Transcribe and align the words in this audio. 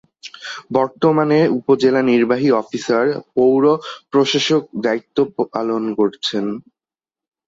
বর্তমানে 0.73 1.39
উপজেলা 1.59 2.01
নির্বাহী 2.11 2.49
অফিসার 2.61 3.05
পৌর 3.35 3.63
প্রশাসকের 4.11 4.81
দায়িত্ব 4.83 5.17
পালন 5.53 5.83
করছেন। 5.99 6.45